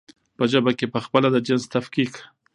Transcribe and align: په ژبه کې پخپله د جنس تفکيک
په 0.37 0.43
ژبه 0.51 0.71
کې 0.77 0.91
پخپله 0.93 1.27
د 1.31 1.37
جنس 1.47 1.63
تفکيک 1.73 2.13